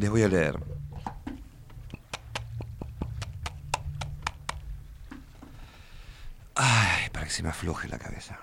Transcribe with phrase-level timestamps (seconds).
[0.00, 0.58] Les voy a leer.
[6.54, 8.40] Ay, para que se me afloje la cabeza.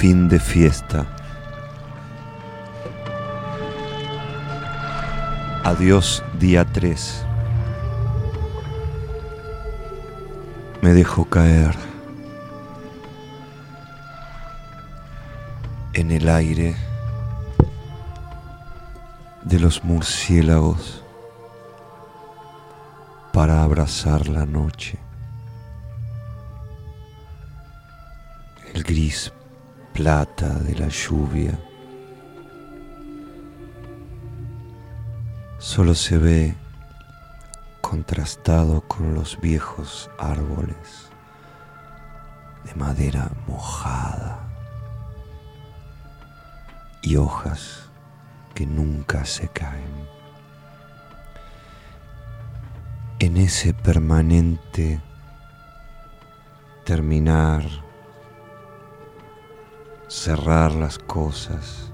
[0.00, 1.04] Fin de fiesta.
[5.62, 7.26] Adiós día 3.
[10.80, 11.76] Me dejo caer
[15.92, 16.74] en el aire
[19.42, 21.04] de los murciélagos
[23.34, 24.98] para abrazar la noche.
[28.72, 29.30] El gris
[29.92, 31.58] plata de la lluvia.
[35.58, 36.54] Solo se ve
[37.80, 41.10] contrastado con los viejos árboles
[42.64, 44.38] de madera mojada
[47.02, 47.88] y hojas
[48.54, 50.08] que nunca se caen.
[53.18, 55.00] En ese permanente
[56.84, 57.89] terminar
[60.10, 61.92] cerrar las cosas,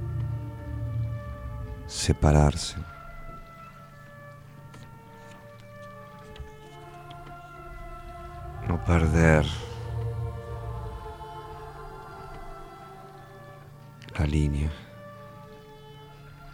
[1.87, 2.77] separarse.
[8.67, 9.45] No perder
[14.19, 14.71] la línea,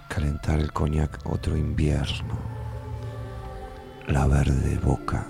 [0.09, 2.35] calentar el coñac otro invierno,
[4.09, 5.29] la verde boca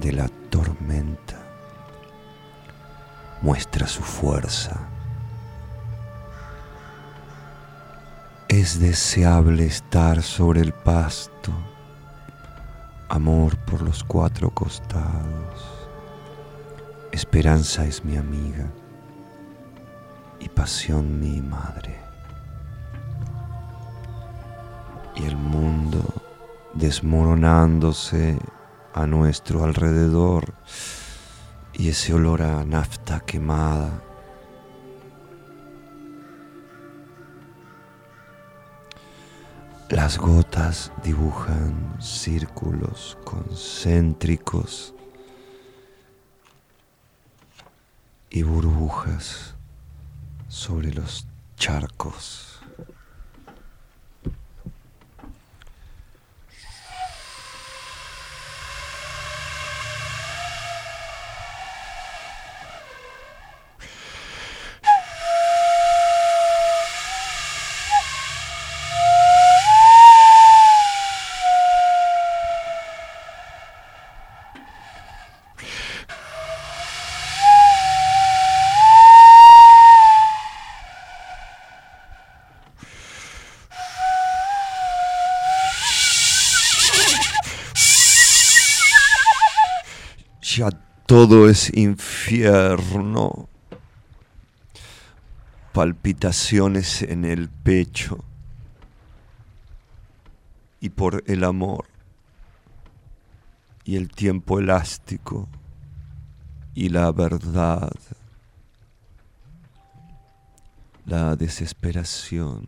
[0.00, 1.36] de la tormenta
[3.42, 4.95] muestra su fuerza
[8.48, 11.52] Es deseable estar sobre el pasto,
[13.08, 15.88] amor por los cuatro costados.
[17.10, 18.70] Esperanza es mi amiga
[20.38, 21.98] y pasión mi madre.
[25.16, 26.04] Y el mundo
[26.72, 28.38] desmoronándose
[28.94, 30.54] a nuestro alrededor
[31.72, 33.90] y ese olor a nafta quemada
[39.90, 44.92] Las gotas dibujan círculos concéntricos
[48.28, 49.54] y burbujas
[50.48, 52.60] sobre los charcos.
[91.06, 93.48] Todo es infierno,
[95.72, 98.24] palpitaciones en el pecho
[100.80, 101.86] y por el amor
[103.84, 105.48] y el tiempo elástico
[106.74, 107.92] y la verdad,
[111.04, 112.66] la desesperación.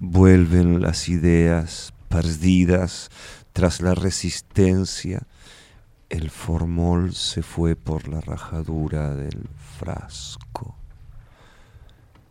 [0.00, 3.08] Vuelven las ideas perdidas
[3.52, 5.26] tras la resistencia.
[6.10, 9.48] El formol se fue por la rajadura del
[9.78, 10.76] frasco.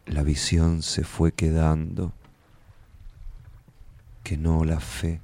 [0.05, 2.13] La visión se fue quedando,
[4.23, 5.19] que no la fe.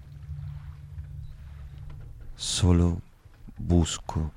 [2.36, 3.02] Solo
[3.58, 4.32] busco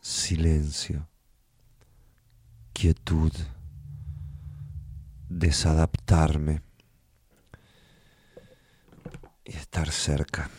[0.00, 1.06] silencio,
[2.72, 3.32] quietud,
[5.28, 6.62] desadaptarme
[9.44, 10.50] y estar cerca.